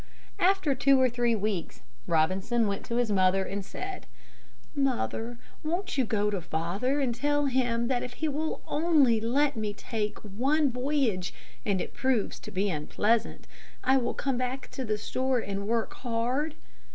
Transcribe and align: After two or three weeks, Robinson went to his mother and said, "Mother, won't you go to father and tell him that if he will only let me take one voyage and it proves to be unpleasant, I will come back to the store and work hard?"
After 0.39 0.73
two 0.73 0.99
or 0.99 1.11
three 1.11 1.35
weeks, 1.35 1.81
Robinson 2.07 2.67
went 2.67 2.83
to 2.85 2.95
his 2.95 3.11
mother 3.11 3.43
and 3.45 3.63
said, 3.63 4.07
"Mother, 4.73 5.37
won't 5.63 5.95
you 5.95 6.05
go 6.05 6.31
to 6.31 6.41
father 6.41 6.99
and 6.99 7.13
tell 7.13 7.45
him 7.45 7.87
that 7.87 8.01
if 8.01 8.13
he 8.13 8.27
will 8.27 8.63
only 8.65 9.21
let 9.21 9.55
me 9.55 9.75
take 9.75 10.17
one 10.21 10.71
voyage 10.71 11.35
and 11.67 11.79
it 11.79 11.93
proves 11.93 12.39
to 12.39 12.49
be 12.49 12.67
unpleasant, 12.71 13.45
I 13.83 13.97
will 13.97 14.15
come 14.15 14.37
back 14.39 14.71
to 14.71 14.83
the 14.83 14.97
store 14.97 15.37
and 15.37 15.67
work 15.67 15.93
hard?" 15.93 16.55